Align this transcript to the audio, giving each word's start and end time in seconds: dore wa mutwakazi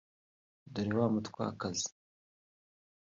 dore 0.73 0.93
wa 1.01 1.07
mutwakazi 1.13 1.89